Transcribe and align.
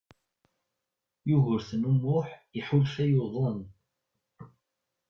Yugurten 1.29 1.81
U 1.89 1.91
Muḥ 2.01 2.27
iḥulfa 2.59 3.05
yuḍen. 3.11 3.59